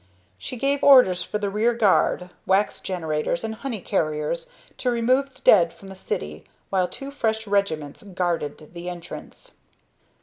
[0.39, 5.41] She gave orders for the rear guard, wax generators, and honey carriers to remove the
[5.41, 9.53] dead from the city while two fresh regiments guarded the entrance.